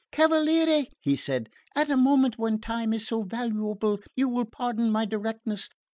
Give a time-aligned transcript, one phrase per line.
[0.11, 5.05] "Cavaliere," he said, "at a moment when time is so valuable you will pardon my
[5.05, 5.69] directness.